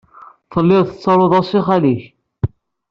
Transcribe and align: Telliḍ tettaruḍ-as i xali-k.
Telliḍ 0.51 0.83
tettaruḍ-as 0.89 1.49
i 1.59 1.61
xali-k. 1.67 2.01